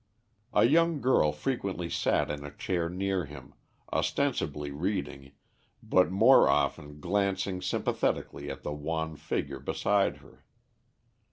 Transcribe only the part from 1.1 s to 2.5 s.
frequently sat in a